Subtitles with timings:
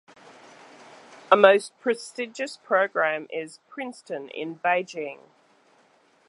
[1.31, 5.19] A most prestigious program is "Princeton in Beijing".